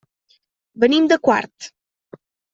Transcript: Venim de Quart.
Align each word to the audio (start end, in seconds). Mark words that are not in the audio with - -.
Venim 0.85 1.11
de 1.11 1.19
Quart. 1.29 1.69